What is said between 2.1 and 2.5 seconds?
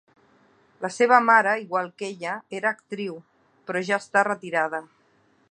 ella,